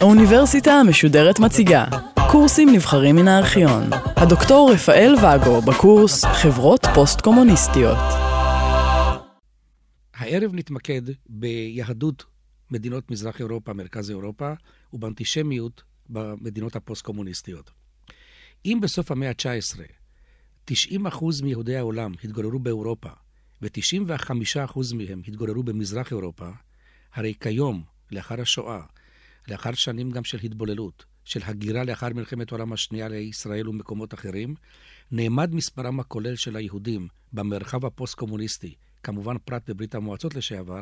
[0.00, 1.84] האוניברסיטה המשודרת מציגה
[2.30, 3.82] קורסים נבחרים מן הארכיון.
[4.16, 7.98] הדוקטור רפאל ואגו בקורס חברות פוסט-קומוניסטיות.
[10.14, 12.24] הערב נתמקד ביהדות
[12.70, 14.52] מדינות מזרח אירופה, מרכז אירופה,
[14.92, 17.70] ובאנטישמיות במדינות הפוסט-קומוניסטיות.
[18.66, 19.80] אם בסוף המאה ה-19
[20.70, 23.08] 90% מיהודי העולם התגוררו באירופה,
[23.62, 26.48] ו-95% מהם התגוררו במזרח אירופה,
[27.14, 27.82] הרי כיום,
[28.12, 28.80] לאחר השואה,
[29.48, 34.54] לאחר שנים גם של התבוללות, של הגירה לאחר מלחמת העולם השנייה לישראל ומקומות אחרים,
[35.12, 40.80] נאמד מספרם הכולל של היהודים במרחב הפוסט-קומוניסטי, כמובן פרט בברית המועצות לשעבר,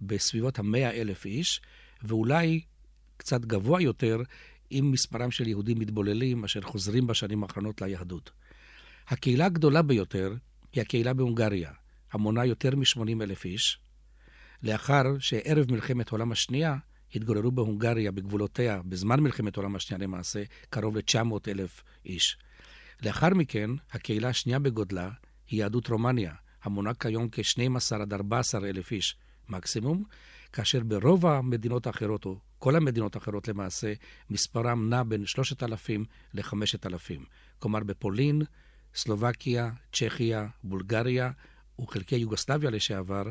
[0.00, 1.60] בסביבות המאה אלף איש,
[2.02, 2.60] ואולי
[3.16, 4.18] קצת גבוה יותר
[4.70, 8.30] עם מספרם של יהודים מתבוללים אשר חוזרים בשנים האחרונות ליהדות.
[9.08, 10.34] הקהילה הגדולה ביותר
[10.72, 11.70] היא הקהילה בהונגריה,
[12.12, 13.78] המונה יותר מ-80 אלף איש,
[14.62, 16.76] לאחר שערב מלחמת העולם השנייה
[17.14, 22.36] התגוררו בהונגריה, בגבולותיה, בזמן מלחמת העולם השנייה למעשה, קרוב ל-900 אלף איש.
[23.02, 25.10] לאחר מכן, הקהילה השנייה בגודלה
[25.48, 29.16] היא יהדות רומניה, המונה כיום כ-12 עד 14 אלף איש
[29.48, 30.04] מקסימום,
[30.52, 33.92] כאשר ברוב המדינות האחרות, או כל המדינות האחרות למעשה,
[34.30, 37.20] מספרם נע בין 3,000 ל-5,000.
[37.58, 38.42] כלומר, בפולין,
[38.94, 41.30] סלובקיה, צ'כיה, בולגריה
[41.80, 43.22] וחלקי יוגוסלביה לשעבר,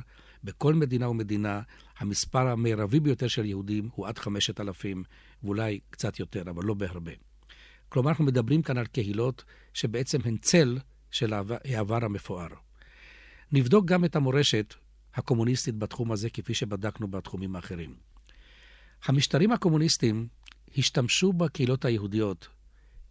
[0.43, 1.61] בכל מדינה ומדינה
[1.97, 5.03] המספר המרבי ביותר של יהודים הוא עד 5,000,
[5.43, 7.11] ואולי קצת יותר, אבל לא בהרבה.
[7.89, 10.77] כלומר, אנחנו מדברים כאן על קהילות שבעצם הן צל
[11.11, 12.47] של העבר המפואר.
[13.51, 14.73] נבדוק גם את המורשת
[15.15, 17.95] הקומוניסטית בתחום הזה, כפי שבדקנו בתחומים האחרים.
[19.05, 20.27] המשטרים הקומוניסטיים
[20.77, 22.47] השתמשו בקהילות היהודיות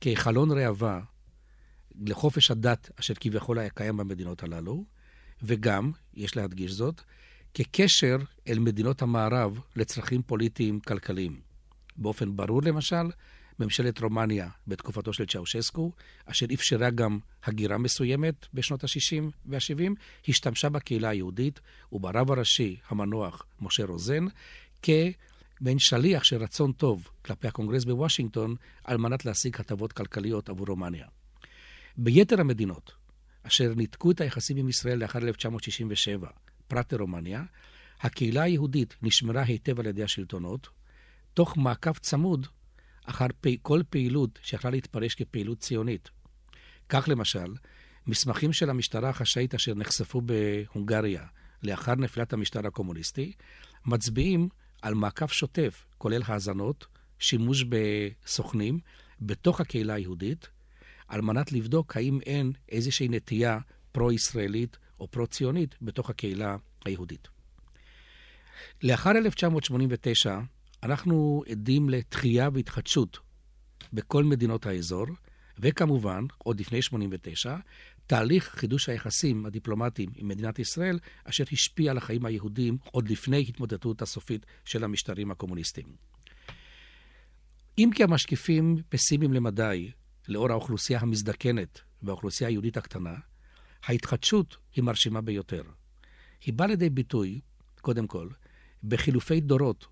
[0.01, 1.01] כחלון ראווה
[1.95, 4.85] לחופש הדת אשר כביכול היה קיים במדינות הללו,
[5.43, 7.01] וגם, יש להדגיש זאת,
[7.55, 8.17] כקשר
[8.49, 11.41] אל מדינות המערב לצרכים פוליטיים כלכליים.
[11.97, 13.11] באופן ברור, למשל,
[13.59, 15.93] ממשלת רומניה בתקופתו של צ'אושסקו,
[16.27, 19.93] אשר אפשרה גם הגירה מסוימת בשנות ה-60 וה-70,
[20.29, 21.61] השתמשה בקהילה היהודית
[21.93, 24.25] וברב הראשי המנוח משה רוזן
[24.83, 31.07] כמעין שליח של רצון טוב כלפי הקונגרס בוושינגטון על מנת להשיג הטבות כלכליות עבור רומניה.
[31.97, 32.93] ביתר המדינות,
[33.47, 36.29] אשר ניתקו את היחסים עם ישראל לאחר 1967,
[36.69, 37.43] פרט לרומניה,
[38.01, 40.69] הקהילה היהודית נשמרה היטב על ידי השלטונות,
[41.35, 42.47] תוך מעקב צמוד
[43.05, 46.11] אחר פי, כל פעילות שיכלה להתפרש כפעילות ציונית.
[46.89, 47.55] כך למשל,
[48.07, 51.25] מסמכים של המשטרה החשאית אשר נחשפו בהונגריה
[51.63, 53.33] לאחר נפילת המשטר הקומוניסטי,
[53.87, 54.49] מצביעים
[54.83, 56.87] על מעקב שוטף, כולל האזנות,
[57.19, 58.79] שימוש בסוכנים,
[59.21, 60.49] בתוך הקהילה היהודית,
[61.09, 63.59] על מנת לבדוק האם אין איזושהי נטייה
[63.93, 67.29] פרו-ישראלית או פרו-ציונית בתוך הקהילה היהודית.
[68.83, 70.39] לאחר 1989,
[70.83, 73.19] אנחנו עדים לתחייה והתחדשות
[73.93, 75.07] בכל מדינות האזור,
[75.59, 77.57] וכמובן, עוד לפני 89,
[78.07, 84.03] תהליך חידוש היחסים הדיפלומטיים עם מדינת ישראל, אשר השפיע על החיים היהודים עוד לפני התמודדות
[84.03, 85.87] הסופית של המשטרים הקומוניסטיים.
[87.79, 89.91] אם כי המשקיפים פסימיים למדי
[90.29, 93.15] לאור האוכלוסייה המזדקנת והאוכלוסייה היהודית הקטנה,
[93.85, 95.63] ההתחדשות היא מרשימה ביותר.
[96.45, 97.41] היא באה לידי ביטוי,
[97.81, 98.29] קודם כל,
[98.85, 99.87] בחילופי דורות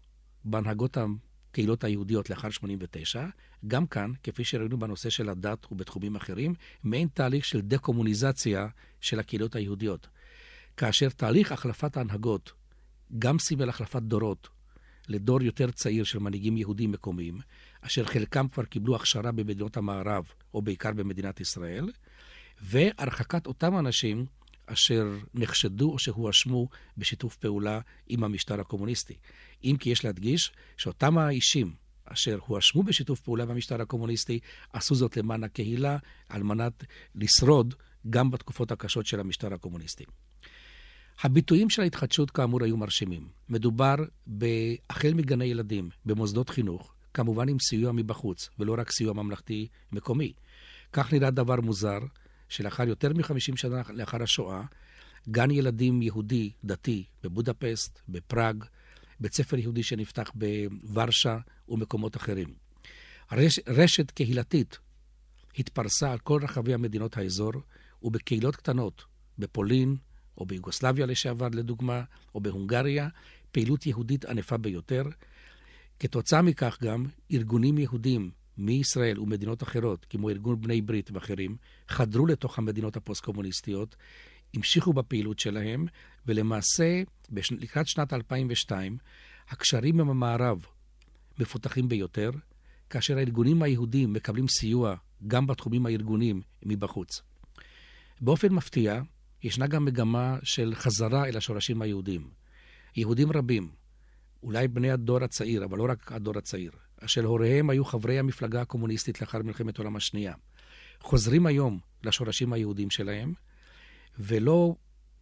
[0.44, 3.26] בהנהגות הקהילות היהודיות לאחר 89,
[3.66, 8.66] גם כאן, כפי שראינו בנושא של הדת ובתחומים אחרים, מעין תהליך של דה-קומוניזציה
[9.00, 10.08] של הקהילות היהודיות.
[10.76, 12.52] כאשר תהליך החלפת ההנהגות
[13.18, 14.48] גם סימל החלפת דורות
[15.08, 17.38] לדור יותר צעיר של מנהיגים יהודים מקומיים,
[17.86, 20.24] אשר חלקם כבר קיבלו הכשרה במדינות המערב,
[20.54, 21.92] או בעיקר במדינת ישראל,
[22.60, 24.26] והרחקת אותם אנשים
[24.66, 26.68] אשר נחשדו או שהואשמו
[26.98, 29.14] בשיתוף פעולה עם המשטר הקומוניסטי.
[29.64, 31.74] אם כי יש להדגיש שאותם האישים
[32.04, 34.40] אשר הואשמו בשיתוף פעולה במשטר הקומוניסטי,
[34.72, 35.96] עשו זאת למען הקהילה,
[36.28, 36.84] על מנת
[37.14, 37.74] לשרוד
[38.10, 40.04] גם בתקופות הקשות של המשטר הקומוניסטי.
[41.22, 43.28] הביטויים של ההתחדשות כאמור היו מרשימים.
[43.48, 43.94] מדובר
[44.90, 50.32] החל מגני ילדים, במוסדות חינוך, כמובן עם סיוע מבחוץ, ולא רק סיוע ממלכתי מקומי.
[50.92, 51.98] כך נראה דבר מוזר,
[52.48, 54.62] שלאחר יותר מ-50 שנה לאחר השואה,
[55.28, 58.64] גן ילדים יהודי דתי בבודפסט, בפראג,
[59.20, 61.38] בית ספר יהודי שנפתח בוורשה
[61.68, 62.54] ומקומות אחרים.
[63.32, 64.78] רש, רשת קהילתית
[65.58, 67.52] התפרסה על כל רחבי המדינות האזור
[68.02, 69.04] ובקהילות קטנות,
[69.38, 69.96] בפולין
[70.38, 72.02] או ביוגוסלביה לשעבר לדוגמה,
[72.34, 73.08] או בהונגריה,
[73.52, 75.02] פעילות יהודית ענפה ביותר.
[75.98, 81.56] כתוצאה מכך גם ארגונים יהודים מישראל ומדינות אחרות, כמו ארגון בני ברית ואחרים,
[81.88, 83.96] חדרו לתוך המדינות הפוסט-קומוניסטיות
[84.54, 85.86] המשיכו בפעילות שלהם,
[86.26, 87.02] ולמעשה,
[87.50, 88.96] לקראת שנת 2002,
[89.48, 90.66] הקשרים עם המערב
[91.38, 92.30] מפותחים ביותר,
[92.90, 94.94] כאשר הארגונים היהודים מקבלים סיוע
[95.26, 97.22] גם בתחומים הארגוניים מבחוץ.
[98.20, 99.02] באופן מפתיע,
[99.42, 102.28] ישנה גם מגמה של חזרה אל השורשים היהודים.
[102.96, 103.68] יהודים רבים,
[104.44, 109.20] אולי בני הדור הצעיר, אבל לא רק הדור הצעיר, אשר הוריהם היו חברי המפלגה הקומוניסטית
[109.20, 110.34] לאחר מלחמת העולם השנייה,
[111.00, 113.32] חוזרים היום לשורשים היהודים שלהם,
[114.18, 114.74] ולא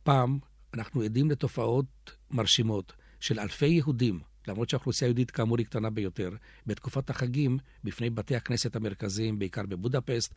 [0.02, 0.38] פעם
[0.74, 6.30] אנחנו עדים לתופעות מרשימות של אלפי יהודים, למרות שהאוכלוסייה היהודית כאמור היא קטנה ביותר,
[6.66, 10.34] בתקופת החגים בפני בתי הכנסת המרכזיים, בעיקר בבודפסט,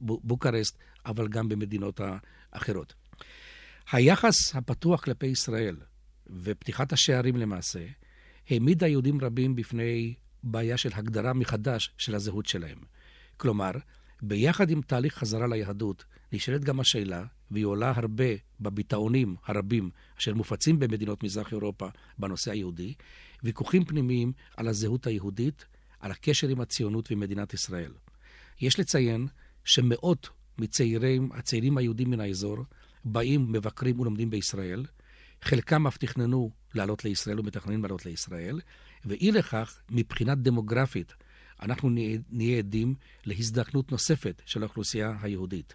[0.00, 2.00] בוקרסט, אבל גם במדינות
[2.52, 2.94] האחרות.
[3.92, 5.76] היחס הפתוח כלפי ישראל
[6.26, 7.86] ופתיחת השערים למעשה,
[8.50, 12.78] העמידה יהודים רבים בפני בעיה של הגדרה מחדש של הזהות שלהם.
[13.36, 13.70] כלומר,
[14.22, 18.24] ביחד עם תהליך חזרה ליהדות, נשאלת גם השאלה, והיא עולה הרבה
[18.60, 21.88] בביטאונים הרבים אשר מופצים במדינות מזרח אירופה
[22.18, 22.94] בנושא היהודי,
[23.42, 25.64] ויכוחים פנימיים על הזהות היהודית,
[26.00, 27.92] על הקשר עם הציונות ומדינת ישראל.
[28.60, 29.26] יש לציין
[29.64, 30.28] שמאות
[30.58, 32.56] מצעירים, הצעירים היהודים מן האזור,
[33.04, 34.84] באים, מבקרים ולומדים בישראל.
[35.42, 38.60] חלקם אף תכננו לעלות לישראל ומתכננים לעלות לישראל,
[39.04, 41.14] ואי לכך, מבחינה דמוגרפית,
[41.62, 41.90] אנחנו
[42.30, 42.94] נהיה עדים
[43.24, 45.74] להזדקנות נוספת של האוכלוסייה היהודית.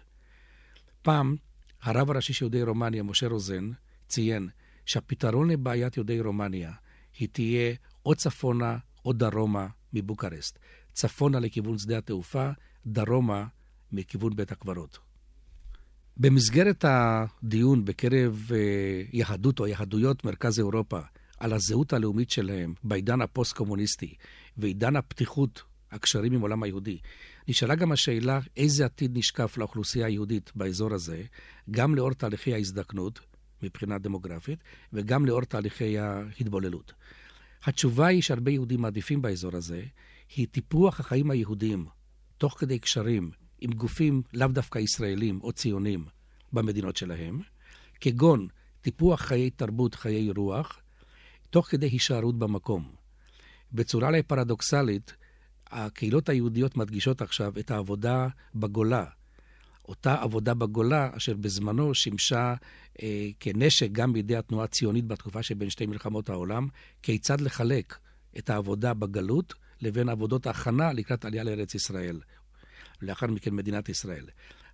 [1.02, 1.36] פעם,
[1.82, 3.70] הרב הראשי של יהודי רומניה, משה רוזן,
[4.08, 4.48] ציין
[4.86, 6.72] שהפתרון לבעיית יהודי רומניה
[7.18, 7.74] היא תהיה
[8.06, 10.58] או צפונה או דרומה מבוקרשט.
[10.92, 12.50] צפונה לכיוון שדה התעופה,
[12.86, 13.46] דרומה
[13.92, 14.98] מכיוון בית הקברות.
[16.16, 20.98] במסגרת הדיון בקרב אה, יהדות או יהדויות מרכז אירופה
[21.38, 24.14] על הזהות הלאומית שלהם בעידן הפוסט-קומוניסטי
[24.56, 26.98] ועידן הפתיחות, הקשרים עם עולם היהודי,
[27.48, 31.22] נשאלה גם השאלה איזה עתיד נשקף לאוכלוסייה היהודית באזור הזה,
[31.70, 33.20] גם לאור תהליכי ההזדקנות
[33.62, 34.58] מבחינה דמוגרפית
[34.92, 36.92] וגם לאור תהליכי ההתבוללות.
[37.64, 39.82] התשובה היא שהרבה יהודים מעדיפים באזור הזה,
[40.36, 41.86] היא טיפוח החיים היהודיים,
[42.38, 43.30] תוך כדי קשרים
[43.62, 46.04] עם גופים לאו דווקא ישראלים או ציונים
[46.52, 47.40] במדינות שלהם,
[48.00, 48.48] כגון
[48.80, 50.80] טיפוח חיי תרבות, חיי רוח,
[51.50, 52.94] תוך כדי הישארות במקום.
[53.72, 55.14] בצורה אולי פרדוקסלית,
[55.66, 59.04] הקהילות היהודיות מדגישות עכשיו את העבודה בגולה.
[59.88, 62.54] אותה עבודה בגולה, אשר בזמנו שימשה
[63.02, 66.68] אה, כנשק גם בידי התנועה הציונית בתקופה שבין שתי מלחמות העולם,
[67.02, 67.98] כיצד לחלק
[68.38, 72.20] את העבודה בגלות לבין עבודות ההכנה לקראת עלייה לארץ ישראל,
[73.02, 74.26] ולאחר מכן מדינת ישראל.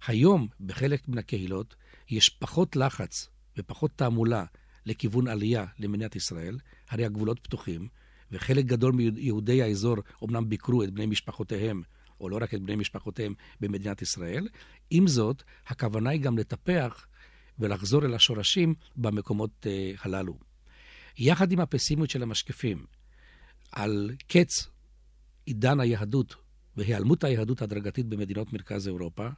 [0.07, 1.75] היום, בחלק מן הקהילות,
[2.11, 3.29] יש פחות לחץ
[3.59, 4.45] ופחות תעמולה
[4.87, 6.59] לכיוון עלייה למדינת ישראל,
[6.91, 7.89] הרי הגבולות פתוחים,
[8.33, 11.83] וחלק גדול מיהודי האזור אומנם ביקרו את בני משפחותיהם,
[12.21, 14.49] או לא רק את בני משפחותיהם, במדינת ישראל.
[14.91, 17.07] עם זאת, הכוונה היא גם לטפח
[17.59, 20.39] ולחזור אל השורשים במקומות uh, הללו.
[21.19, 22.87] יחד עם הפסימיות של המשקיפים
[23.73, 24.69] על קץ
[25.47, 26.37] עידן היהדות
[26.79, 29.29] והיעלמות היהדות הדרגתית במדינות מרכז אירופה,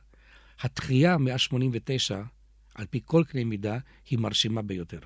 [0.60, 2.22] התחייה מאז 89,
[2.74, 3.78] על פי כל קנה מידה,
[4.10, 4.98] היא מרשימה ביותר.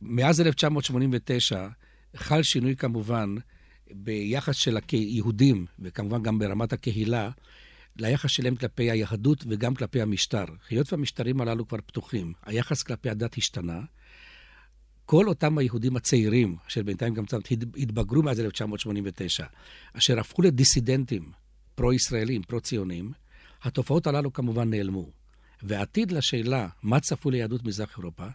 [0.00, 1.68] מאז 1989
[2.16, 3.34] חל שינוי כמובן
[3.90, 7.30] ביחס של היהודים, וכמובן גם ברמת הקהילה,
[7.96, 10.44] ליחס שלהם כלפי היהדות וגם כלפי המשטר.
[10.70, 13.80] היות והמשטרים הללו כבר פתוחים, היחס כלפי הדת השתנה.
[15.04, 17.38] כל אותם היהודים הצעירים, אשר בינתיים גם קצת
[17.76, 19.46] התבגרו מאז 1989,
[19.92, 21.32] אשר הפכו לדיסידנטים
[21.74, 23.12] פרו-ישראלים, פרו-ציונים,
[23.62, 25.10] התופעות הללו כמובן נעלמו.
[25.62, 28.26] והעתיד לשאלה מה צפוי ליהדות מזרח אירופה,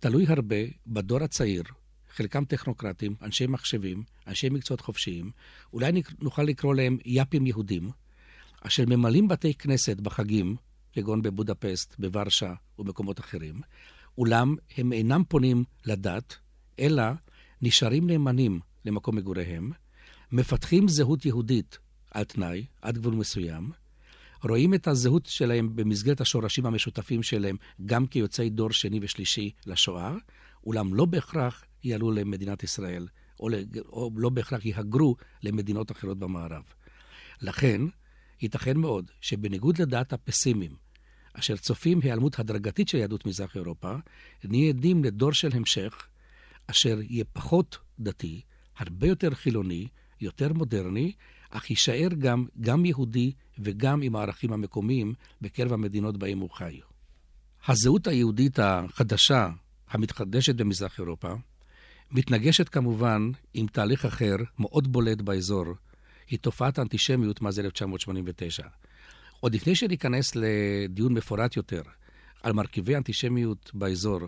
[0.00, 1.62] תלוי הרבה בדור הצעיר,
[2.10, 5.30] חלקם טכנוקרטים, אנשי מחשבים, אנשי מקצועות חופשיים,
[5.72, 7.90] אולי נוכל לקרוא להם יאפים יהודים,
[8.60, 10.56] אשר ממלאים בתי כנסת בחגים,
[10.92, 13.60] כגון בבודפסט, בוורשה ובמקומות אחרים,
[14.18, 16.36] אולם הם אינם פונים לדת,
[16.78, 17.04] אלא
[17.62, 19.72] נשארים נאמנים למקום מגוריהם,
[20.32, 21.78] מפתחים זהות יהודית
[22.14, 23.70] על תנאי, עד גבול מסוים,
[24.42, 27.56] רואים את הזהות שלהם במסגרת השורשים המשותפים שלהם
[27.86, 30.14] גם כיוצאי דור שני ושלישי לשואה,
[30.66, 33.08] אולם לא בהכרח יעלו למדינת ישראל,
[33.40, 33.48] או,
[33.86, 36.62] או לא בהכרח יהגרו למדינות אחרות במערב.
[37.42, 37.80] לכן,
[38.42, 40.76] ייתכן מאוד שבניגוד לדעת הפסימים,
[41.32, 43.94] אשר צופים היעלמות הדרגתית של יהדות מזרח אירופה,
[44.44, 46.08] נהיה עדים לדור של המשך,
[46.66, 48.40] אשר יהיה פחות דתי,
[48.78, 49.88] הרבה יותר חילוני,
[50.20, 51.12] יותר מודרני,
[51.56, 56.80] אך יישאר גם, גם יהודי וגם עם הערכים המקומיים בקרב המדינות בהם הוא חי.
[57.68, 59.48] הזהות היהודית החדשה,
[59.90, 61.34] המתחדשת במזרח אירופה,
[62.10, 65.64] מתנגשת כמובן עם תהליך אחר, מאוד בולט באזור,
[66.30, 68.66] היא תופעת האנטישמיות מאז 1989.
[69.40, 71.82] עוד לפני שניכנס לדיון מפורט יותר
[72.42, 74.20] על מרכיבי אנטישמיות באזור,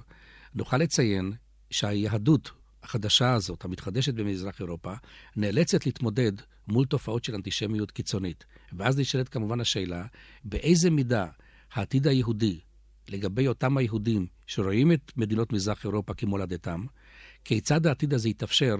[0.54, 1.33] נוכל לציין
[1.71, 2.50] שהיהדות
[2.83, 4.92] החדשה הזאת, המתחדשת במזרח אירופה,
[5.37, 6.33] נאלצת להתמודד
[6.68, 8.44] מול תופעות של אנטישמיות קיצונית.
[8.73, 10.04] ואז נשאלת כמובן השאלה,
[10.44, 11.26] באיזה מידה
[11.73, 12.61] העתיד היהודי,
[13.08, 16.85] לגבי אותם היהודים שרואים את מדינות מזרח אירופה כמולדתם,
[17.44, 18.76] כיצד העתיד הזה יתאפשר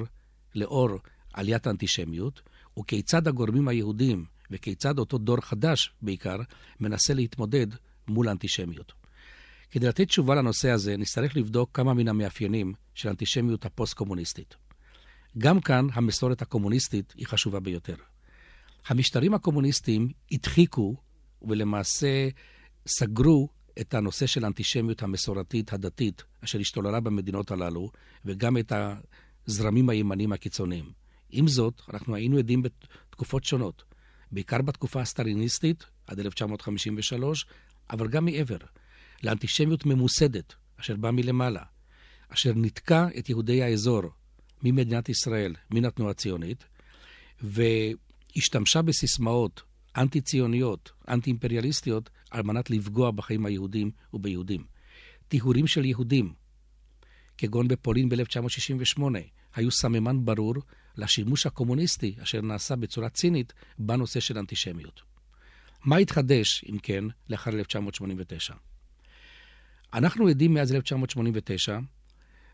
[0.55, 0.91] לאור
[1.33, 2.43] עליית האנטישמיות,
[2.79, 6.37] וכיצד הגורמים היהודים, וכיצד אותו דור חדש בעיקר,
[6.81, 7.67] מנסה להתמודד
[8.09, 8.93] מול האנטישמיות.
[9.71, 14.66] כדי לתת תשובה לנושא הזה, נצטרך לבדוק כמה מן המאפיינים של האנטישמיות הפוסט-קומוניסטית.
[15.39, 17.97] גם כאן המסורת הקומוניסטית היא חשובה ביותר.
[18.87, 20.97] המשטרים הקומוניסטיים הדחיקו
[21.43, 22.29] ולמעשה
[22.87, 23.49] סגרו
[23.81, 27.91] את הנושא של האנטישמיות המסורתית הדתית אשר השתוללה במדינות הללו,
[28.25, 28.73] וגם את
[29.47, 30.91] הזרמים הימניים הקיצוניים.
[31.31, 33.85] עם זאת, אנחנו היינו עדים בתקופות שונות,
[34.33, 37.47] בעיקר בתקופה הסטליניסטית, עד 1953,
[37.91, 38.59] אבל גם מעבר,
[39.23, 41.63] לאנטישמיות ממוסדת, אשר באה מלמעלה,
[42.29, 44.03] אשר ניתקה את יהודי האזור
[44.63, 46.65] ממדינת ישראל, מן התנועה הציונית,
[47.43, 49.63] והשתמשה בסיסמאות
[49.97, 54.65] אנטי-ציוניות, אנטי-אימפריאליסטיות, על מנת לפגוע בחיים היהודים וביהודים.
[55.29, 56.33] טיהורים של יהודים,
[57.39, 59.03] כגון בפולין ב-1968,
[59.55, 60.55] היו סממן ברור
[60.97, 65.03] לשימוש הקומוניסטי אשר נעשה בצורה צינית בנושא של אנטישמיות.
[65.85, 68.55] מה התחדש, אם כן, לאחר 1989?
[69.95, 71.79] אנחנו עדים מאז 1989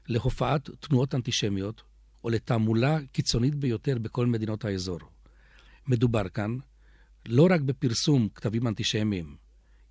[0.09, 1.83] להופעת תנועות אנטישמיות
[2.25, 4.99] או לתעמולה קיצונית ביותר בכל מדינות האזור.
[5.87, 6.57] מדובר כאן
[7.27, 9.37] לא רק בפרסום כתבים אנטישמיים,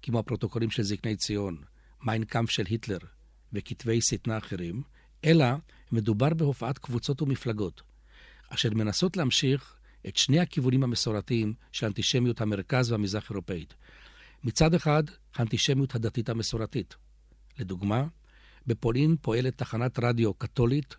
[0.02, 1.58] כמו הפרוטוקולים של זקני ציון,
[2.03, 2.98] מיין קאמפף של היטלר
[3.54, 4.82] וכתבי שטנה אחרים,
[5.26, 5.46] אלא
[5.92, 7.82] מדובר בהופעת קבוצות ומפלגות,
[8.50, 9.76] אשר מנסות להמשיך
[10.08, 13.74] את שני הכיוונים המסורתיים של אנטישמיות המרכז והמזרח אירופאית.
[14.44, 15.04] מצד אחד,
[15.36, 16.96] האנטישמיות הדתית המסורתית.
[17.60, 18.08] לדוגמה,
[18.68, 20.96] בפולין פועלת תחנת רדיו קתולית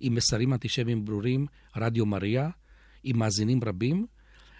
[0.00, 2.50] עם מסרים אנטישמיים ברורים, רדיו מריה,
[3.04, 4.06] עם מאזינים רבים,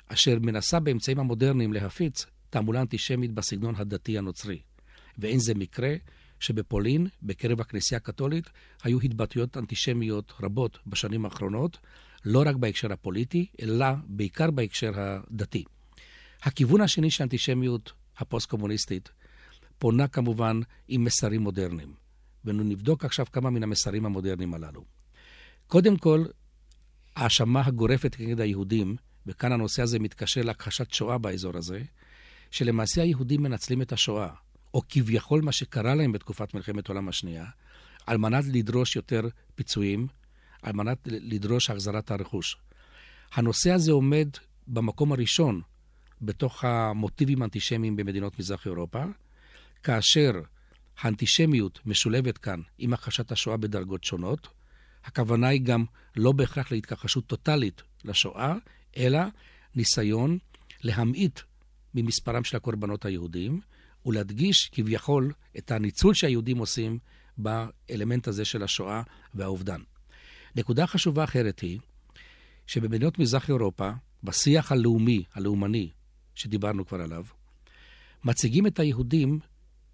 [0.07, 4.59] אשר מנסה באמצעים המודרניים להפיץ תעמולה אנטישמית בסגנון הדתי הנוצרי.
[5.19, 5.95] ואין זה מקרה
[6.41, 8.45] שבפולין, בקרב הכנסייה הקתולית,
[8.83, 11.79] היו התבטאויות אנטישמיות רבות בשנים האחרונות,
[12.25, 15.65] לא רק בהקשר הפוליטי, אלא בעיקר בהקשר הדתי.
[16.43, 19.11] הכיוון השני של האנטישמיות הפוסט-קומוניסטית
[19.79, 21.95] פונה כמובן עם מסרים מודרניים.
[22.45, 24.85] ונבדוק עכשיו כמה מן המסרים המודרניים הללו.
[25.67, 26.25] קודם כל,
[27.17, 28.97] ההאשמה הגורפת נגד היהודים,
[29.27, 31.83] וכאן הנושא הזה מתקשר להכחשת שואה באזור הזה,
[32.51, 34.29] שלמעשה היהודים מנצלים את השואה,
[34.75, 37.45] או כביכול מה שקרה להם בתקופת מלחמת העולם השנייה,
[38.07, 39.23] על מנת לדרוש יותר
[39.55, 40.07] פיצויים,
[40.63, 42.57] על מנת לדרוש החזרת הרכוש.
[43.33, 44.29] הנושא הזה עומד
[44.67, 45.61] במקום הראשון
[46.23, 49.05] בתוך המוטיבים האנטישמיים במדינות מזרח אירופה,
[49.83, 50.33] כאשר
[51.01, 54.49] האנטישמיות משולבת כאן עם הכחשת השואה בדרגות שונות.
[55.07, 55.85] הכוונה היא גם
[56.17, 58.55] לא בהכרח להתכחשות טוטאלית לשואה,
[58.97, 59.21] אלא
[59.75, 60.39] ניסיון
[60.83, 61.41] להמעיט
[61.95, 63.61] ממספרם של הקורבנות היהודים,
[64.07, 66.99] ולהדגיש כביכול את הניצול שהיהודים עושים
[67.39, 69.03] באלמנט הזה של השואה
[69.35, 69.81] והאובדן.
[70.57, 71.79] נקודה חשובה אחרת היא
[72.67, 73.91] שבמדינות מזרח אירופה,
[74.23, 75.91] בשיח הלאומי, הלאומני,
[76.35, 77.25] שדיברנו כבר עליו,
[78.25, 79.39] מציגים את היהודים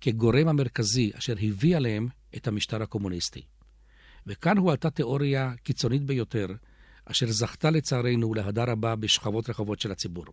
[0.01, 3.43] כגורם המרכזי אשר הביא עליהם את המשטר הקומוניסטי.
[4.27, 6.47] וכאן הועלתה תיאוריה קיצונית ביותר,
[7.05, 10.25] אשר זכתה לצערנו להדר רבה בשכבות רחבות של הציבור.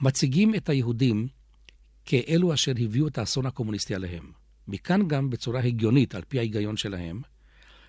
[0.00, 1.28] מציגים את היהודים
[2.04, 4.32] כאלו אשר הביאו את האסון הקומוניסטי עליהם.
[4.68, 7.22] מכאן גם, בצורה הגיונית, על פי ההיגיון שלהם,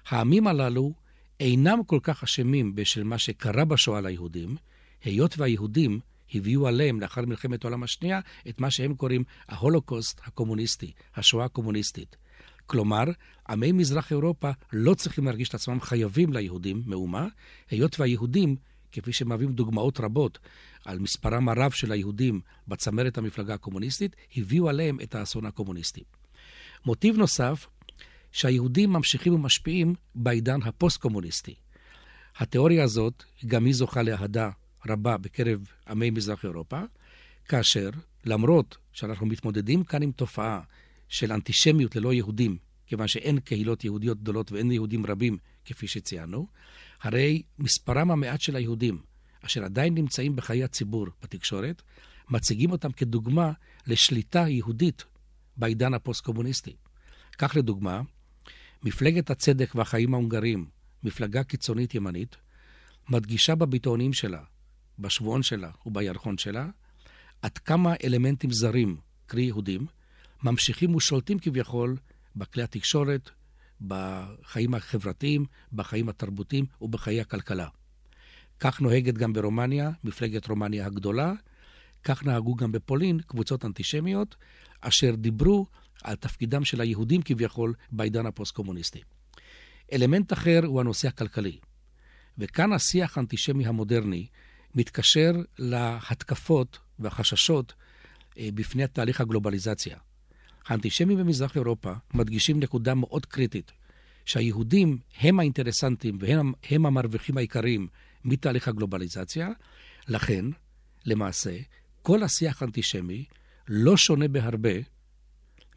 [0.07, 0.93] העמים הללו
[1.39, 4.55] אינם כל כך אשמים בשל מה שקרה בשואה ליהודים,
[5.03, 5.99] היות והיהודים
[6.33, 12.15] הביאו עליהם לאחר מלחמת העולם השנייה את מה שהם קוראים ההולוקוסט הקומוניסטי, השואה הקומוניסטית.
[12.65, 13.03] כלומר,
[13.49, 17.27] עמי מזרח אירופה לא צריכים להרגיש את עצמם חייבים ליהודים מאומה,
[17.69, 18.55] היות והיהודים,
[18.91, 20.39] כפי שמהווים דוגמאות רבות
[20.85, 26.03] על מספרם הרב של היהודים בצמרת המפלגה הקומוניסטית, הביאו עליהם את האסון הקומוניסטי.
[26.85, 27.67] מוטיב נוסף,
[28.31, 31.55] שהיהודים ממשיכים ומשפיעים בעידן הפוסט-קומוניסטי.
[32.37, 34.49] התיאוריה הזאת, גם היא זוכה לאהדה
[34.87, 36.79] רבה בקרב עמי מזרח אירופה,
[37.47, 37.89] כאשר
[38.25, 40.61] למרות שאנחנו מתמודדים כאן עם תופעה
[41.09, 42.57] של אנטישמיות ללא יהודים,
[42.87, 46.47] כיוון שאין קהילות יהודיות גדולות ואין יהודים רבים, כפי שציינו,
[47.01, 49.01] הרי מספרם המעט של היהודים,
[49.41, 51.81] אשר עדיין נמצאים בחיי הציבור בתקשורת,
[52.29, 53.51] מציגים אותם כדוגמה
[53.87, 55.03] לשליטה יהודית
[55.57, 56.75] בעידן הפוסט-קומוניסטי.
[57.37, 58.01] כך לדוגמה,
[58.83, 60.65] מפלגת הצדק והחיים ההונגרים,
[61.03, 62.35] מפלגה קיצונית ימנית,
[63.09, 64.43] מדגישה בביטאונים שלה
[64.99, 66.69] בשבועון שלה ובירחון שלה,
[67.41, 69.85] עד כמה אלמנטים זרים, קרי יהודים,
[70.45, 71.97] ממשיכים ושולטים כביכול
[72.35, 73.29] בכלי התקשורת,
[73.81, 77.67] בחיים החברתיים, בחיים התרבותיים ובחיי הכלכלה.
[78.59, 81.33] כך נוהגת גם ברומניה, מפלגת רומניה הגדולה,
[82.03, 84.35] כך נהגו גם בפולין קבוצות אנטישמיות,
[84.81, 85.67] אשר דיברו
[86.03, 89.01] על תפקידם של היהודים כביכול בעידן הפוסט-קומוניסטי.
[89.93, 91.59] אלמנט אחר הוא הנושא הכלכלי.
[92.37, 94.27] וכאן השיח האנטישמי המודרני
[94.75, 97.73] מתקשר להתקפות והחששות
[98.37, 99.97] אה, בפני תהליך הגלובליזציה.
[100.67, 103.71] האנטישמים במזרח אירופה מדגישים נקודה מאוד קריטית,
[104.25, 107.87] שהיהודים הם האינטרסנטים והם המרוויחים העיקריים
[108.25, 109.49] מתהליך הגלובליזציה,
[110.07, 110.45] לכן,
[111.05, 111.57] למעשה,
[112.01, 113.25] כל השיח האנטישמי
[113.67, 114.73] לא שונה בהרבה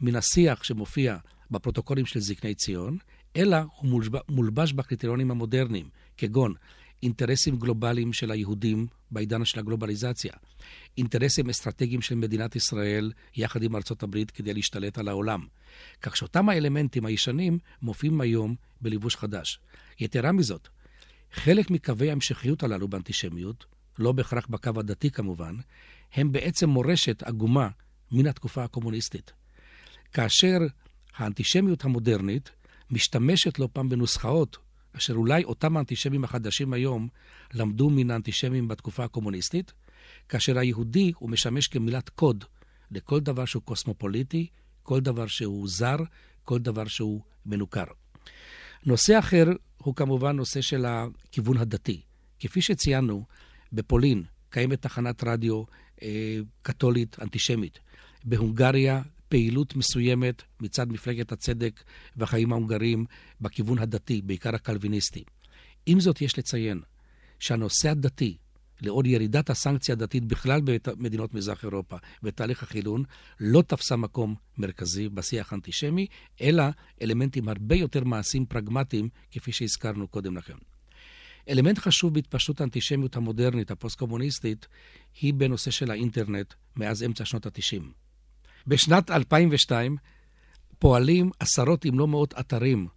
[0.00, 1.16] מן השיח שמופיע
[1.50, 2.99] בפרוטוקולים של זקני ציון,
[3.37, 6.54] אלא הוא מולבש בקריטריונים המודרניים, כגון
[7.02, 10.32] אינטרסים גלובליים של היהודים בעידן של הגלובליזציה,
[10.98, 15.46] אינטרסים אסטרטגיים של מדינת ישראל יחד עם ארצות הברית כדי להשתלט על העולם.
[16.02, 19.60] כך שאותם האלמנטים הישנים מופיעים היום בלבוש חדש.
[20.00, 20.68] יתרה מזאת,
[21.32, 23.66] חלק מקווי ההמשכיות הללו באנטישמיות,
[23.98, 25.56] לא בהכרח בקו הדתי כמובן,
[26.14, 27.68] הם בעצם מורשת עגומה
[28.12, 29.32] מן התקופה הקומוניסטית.
[30.12, 30.58] כאשר
[31.16, 32.50] האנטישמיות המודרנית
[32.90, 34.58] משתמשת לא פעם בנוסחאות
[34.97, 37.09] אשר אולי אותם האנטישמים החדשים היום
[37.54, 39.73] למדו מן האנטישמים בתקופה הקומוניסטית,
[40.28, 42.45] כאשר היהודי הוא משמש כמילת קוד
[42.90, 44.47] לכל דבר שהוא קוסמופוליטי,
[44.83, 45.97] כל דבר שהוא זר,
[46.45, 47.85] כל דבר שהוא מנוכר.
[48.87, 49.45] נושא אחר
[49.76, 52.02] הוא כמובן נושא של הכיוון הדתי.
[52.40, 53.25] כפי שציינו,
[53.73, 55.62] בפולין קיימת תחנת רדיו
[56.02, 57.78] אה, קתולית אנטישמית.
[58.25, 61.82] בהונגריה פעילות מסוימת מצד מפלגת הצדק
[62.16, 63.04] והחיים ההונגרים
[63.40, 65.25] בכיוון הדתי, בעיקר הקלוויניסטי.
[65.87, 66.80] עם זאת, יש לציין
[67.38, 68.37] שהנושא הדתי,
[68.82, 73.04] לאור ירידת הסנקציה הדתית בכלל במדינות מזרח אירופה ותהליך החילון,
[73.40, 76.06] לא תפסה מקום מרכזי בשיח האנטישמי,
[76.40, 76.64] אלא
[77.02, 80.54] אלמנטים הרבה יותר מעשיים פרגמטיים, כפי שהזכרנו קודם לכן.
[81.48, 84.66] אלמנט חשוב בהתפשטות האנטישמיות המודרנית, הפוסט-קומוניסטית,
[85.20, 88.08] היא בנושא של האינטרנט מאז אמצע שנות ה-90.
[88.66, 89.97] בשנת 2002
[90.79, 92.88] פועלים עשרות אם לא מאות אתרים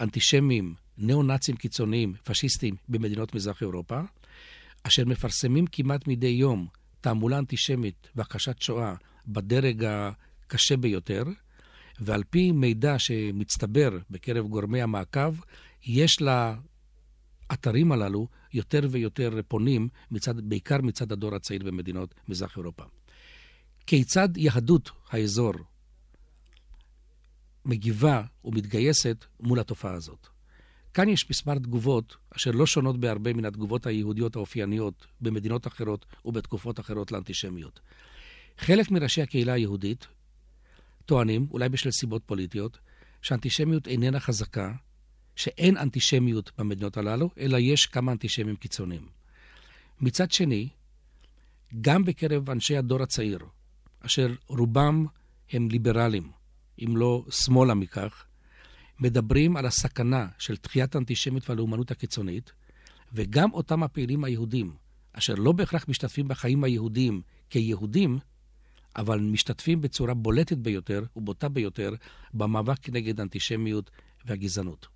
[0.00, 4.00] אנטישמיים, ניאו-נאצים קיצוניים, פשיסטים, במדינות מזרח אירופה,
[4.82, 6.66] אשר מפרסמים כמעט מדי יום
[7.00, 8.94] תעמולה אנטישמית והכחשת שואה
[9.28, 11.22] בדרג הקשה ביותר,
[12.00, 15.34] ועל פי מידע שמצטבר בקרב גורמי המעקב,
[15.86, 16.18] יש
[17.50, 22.84] לאתרים הללו יותר ויותר פונים, מצד, בעיקר מצד הדור הצעיר במדינות מזרח אירופה.
[23.86, 25.52] כיצד יהדות האזור
[27.64, 30.26] מגיבה ומתגייסת מול התופעה הזאת.
[30.94, 36.80] כאן יש מספר תגובות אשר לא שונות בהרבה מן התגובות היהודיות האופייניות במדינות אחרות ובתקופות
[36.80, 37.80] אחרות לאנטישמיות.
[38.58, 40.06] חלק מראשי הקהילה היהודית
[41.06, 42.78] טוענים, אולי בשל סיבות פוליטיות,
[43.22, 44.72] שאנטישמיות איננה חזקה,
[45.36, 49.06] שאין אנטישמיות במדינות הללו, אלא יש כמה אנטישמים קיצוניים.
[50.00, 50.68] מצד שני,
[51.80, 53.38] גם בקרב אנשי הדור הצעיר,
[54.00, 55.06] אשר רובם
[55.50, 56.30] הם ליברלים,
[56.84, 58.24] אם לא שמאלה מכך,
[59.00, 62.52] מדברים על הסכנה של תחיית האנטישמיות והלאומנות הקיצונית,
[63.12, 64.74] וגם אותם הפעילים היהודים,
[65.12, 68.18] אשר לא בהכרח משתתפים בחיים היהודיים כיהודים,
[68.96, 71.94] אבל משתתפים בצורה בולטת ביותר ובוטה ביותר
[72.34, 73.90] במאבק כנגד האנטישמיות
[74.24, 74.86] והגזענות.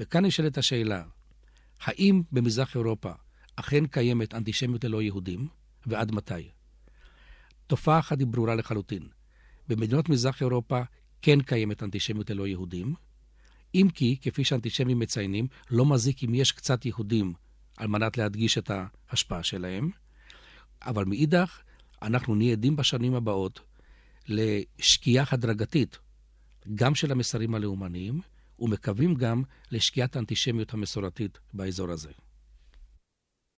[0.00, 1.04] וכאן נשאלת השאלה,
[1.80, 3.12] האם במזרח אירופה
[3.56, 5.48] אכן קיימת אנטישמיות ללא יהודים,
[5.86, 6.50] ועד מתי?
[7.66, 9.08] תופעה אחת היא ברורה לחלוטין.
[9.68, 10.82] במדינות מזרח אירופה
[11.22, 12.94] כן קיימת אנטישמיות ללא יהודים,
[13.74, 17.32] אם כי, כפי שאנטישמים מציינים, לא מזיק אם יש קצת יהודים
[17.76, 18.70] על מנת להדגיש את
[19.10, 19.90] ההשפעה שלהם,
[20.82, 21.60] אבל מאידך,
[22.02, 23.60] אנחנו נהיה עדים בשנים הבאות
[24.28, 25.98] לשקיעה הדרגתית
[26.74, 28.20] גם של המסרים הלאומניים,
[28.58, 32.10] ומקווים גם לשקיעת האנטישמיות המסורתית באזור הזה.